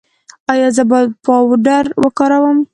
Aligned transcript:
ایا 0.51 0.69
زه 0.75 0.83
باید 0.91 1.09
پاوډر 1.25 1.85
وکاروم؟ 2.03 2.57